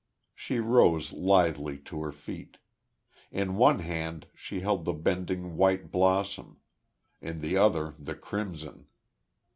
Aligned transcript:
She 0.33 0.57
rose 0.57 1.13
lithely 1.13 1.77
to 1.81 2.01
her 2.01 2.11
feet. 2.11 2.57
In 3.29 3.55
one 3.55 3.77
hand 3.77 4.25
she 4.33 4.61
held 4.61 4.83
the 4.83 4.93
bending 4.93 5.55
white 5.57 5.91
blossom; 5.91 6.57
in 7.21 7.39
the 7.41 7.55
other 7.55 7.93
the 7.99 8.15
crimson. 8.15 8.87